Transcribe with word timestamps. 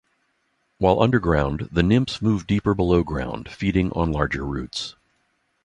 While 0.79 0.99
underground, 0.99 1.69
the 1.71 1.83
nymphs 1.83 2.23
move 2.23 2.47
deeper 2.47 2.73
below 2.73 3.03
ground, 3.03 3.51
feeding 3.51 3.91
on 3.91 4.11
larger 4.11 4.43
roots. 4.43 4.95